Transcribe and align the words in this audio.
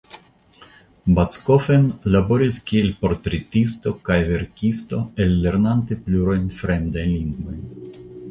Backofen 1.17 1.83
laboris 2.15 2.57
kiel 2.71 2.87
portretisto 3.03 3.93
kaj 4.09 4.17
verkisto 4.31 5.01
ellernante 5.27 5.99
plurajn 6.07 6.51
fremdajn 6.61 7.13
lingvojn. 7.21 7.63